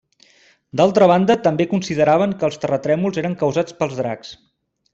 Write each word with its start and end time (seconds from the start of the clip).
D'altra 0.79 1.09
banda, 1.11 1.35
també 1.47 1.67
consideraven 1.75 2.33
que 2.41 2.47
els 2.49 2.57
terratrèmols 2.65 3.21
eren 3.25 3.37
causats 3.45 3.77
pels 3.83 3.97
dracs. 4.03 4.35